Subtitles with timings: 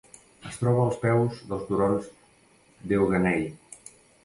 [0.51, 2.09] Es troba als peus dels turons
[2.93, 3.49] d'Euganei.